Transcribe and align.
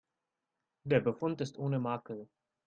Der 0.83 0.99
Befund 0.99 1.41
ist 1.41 1.59
ohne 1.59 1.77
Makel. 1.77 2.27